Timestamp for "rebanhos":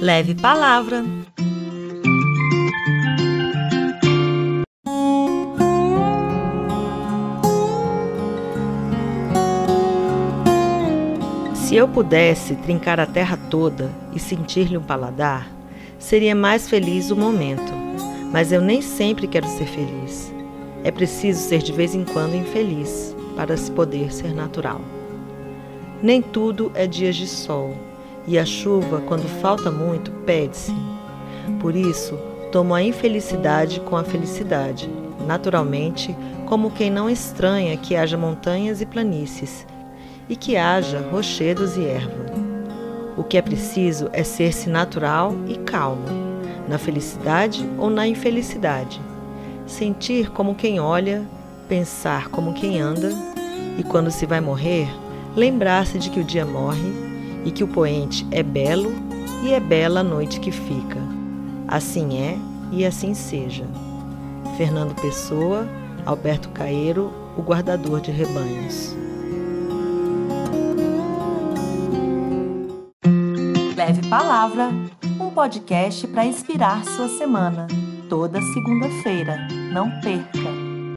68.10-68.94